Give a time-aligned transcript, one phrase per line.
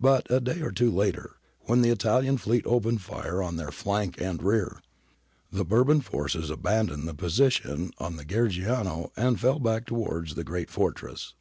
[0.00, 4.18] But a day or two later, when the Italian fleet opened fire on their flank
[4.18, 4.80] and rear,
[5.52, 10.70] the Bourbon forces abandoned the position on the Garigliano and fell back towards the great
[10.70, 11.34] fortress.